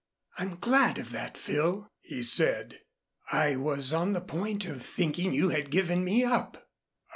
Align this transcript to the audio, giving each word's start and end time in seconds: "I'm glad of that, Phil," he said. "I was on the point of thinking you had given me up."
"I'm 0.39 0.55
glad 0.55 0.97
of 0.97 1.11
that, 1.11 1.37
Phil," 1.37 1.87
he 2.01 2.23
said. 2.23 2.79
"I 3.31 3.55
was 3.55 3.93
on 3.93 4.13
the 4.13 4.21
point 4.21 4.65
of 4.65 4.83
thinking 4.83 5.31
you 5.31 5.49
had 5.49 5.69
given 5.69 6.03
me 6.03 6.23
up." 6.23 6.67